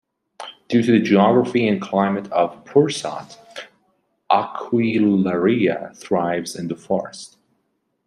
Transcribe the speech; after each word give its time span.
Due 0.67 0.81
to 0.81 0.91
the 0.93 0.99
geography 0.99 1.67
and 1.67 1.79
climate 1.79 2.25
of 2.31 2.65
Pursat, 2.65 3.37
"Aquilaria" 4.31 5.93
thrives 5.93 6.55
in 6.55 6.69
the 6.69 6.75
forest. 6.75 7.37